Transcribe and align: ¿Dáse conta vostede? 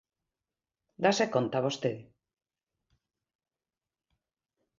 ¿Dáse 1.03 1.25
conta 1.35 1.63
vostede? 1.65 2.01